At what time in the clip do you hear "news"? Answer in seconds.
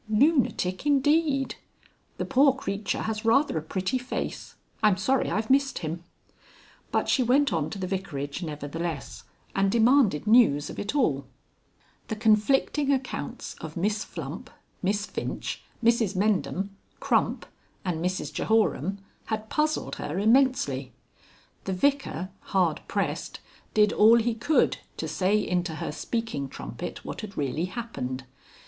10.25-10.71